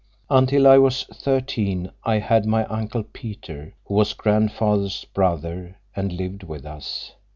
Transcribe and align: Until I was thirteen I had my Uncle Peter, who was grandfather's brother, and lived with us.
Until 0.31 0.65
I 0.65 0.79
was 0.79 1.03
thirteen 1.13 1.91
I 2.03 2.17
had 2.17 2.47
my 2.47 2.65
Uncle 2.65 3.03
Peter, 3.03 3.75
who 3.85 3.93
was 3.93 4.13
grandfather's 4.13 5.05
brother, 5.05 5.77
and 5.95 6.11
lived 6.11 6.41
with 6.41 6.65
us. 6.65 7.11